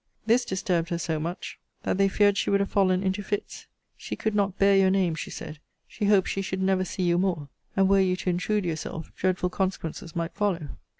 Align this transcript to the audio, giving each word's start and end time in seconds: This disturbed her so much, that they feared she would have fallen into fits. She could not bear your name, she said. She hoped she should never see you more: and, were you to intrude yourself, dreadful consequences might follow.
This 0.25 0.45
disturbed 0.45 0.89
her 0.89 0.97
so 0.97 1.19
much, 1.19 1.59
that 1.83 1.99
they 1.99 2.07
feared 2.07 2.35
she 2.35 2.49
would 2.49 2.59
have 2.59 2.71
fallen 2.71 3.03
into 3.03 3.21
fits. 3.21 3.67
She 3.95 4.15
could 4.15 4.33
not 4.33 4.57
bear 4.57 4.75
your 4.75 4.89
name, 4.89 5.13
she 5.13 5.29
said. 5.29 5.59
She 5.87 6.05
hoped 6.05 6.27
she 6.27 6.41
should 6.41 6.59
never 6.63 6.83
see 6.83 7.03
you 7.03 7.19
more: 7.19 7.49
and, 7.77 7.87
were 7.87 7.99
you 7.99 8.15
to 8.15 8.31
intrude 8.31 8.65
yourself, 8.65 9.11
dreadful 9.15 9.51
consequences 9.51 10.15
might 10.15 10.33
follow. 10.33 10.69